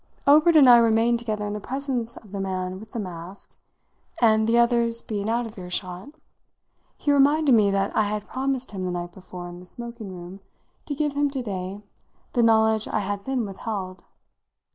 [0.25, 3.55] Obert and I remained together in the presence of the Man with the Mask,
[4.19, 6.09] and, the others being out of earshot,
[6.97, 10.39] he reminded me that I had promised him the night before in the smoking room
[10.85, 11.83] to give him to day
[12.33, 14.03] the knowledge I had then withheld.